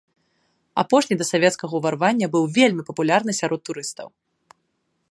Апошні 0.83 1.17
да 1.19 1.27
савецкага 1.31 1.73
ўварвання 1.83 2.27
быў 2.37 2.43
вельмі 2.57 2.81
папулярны 2.89 3.31
сярод 3.43 3.61
турыстаў. 3.71 4.07